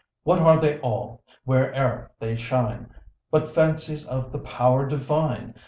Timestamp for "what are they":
0.23-0.79